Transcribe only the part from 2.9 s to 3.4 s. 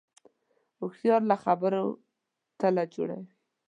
جوړوي